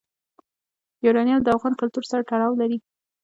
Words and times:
یورانیم 1.05 1.39
د 1.43 1.47
افغان 1.55 1.73
کلتور 1.81 2.03
سره 2.11 2.21
تړاو 2.29 2.59
لري. 2.61 2.77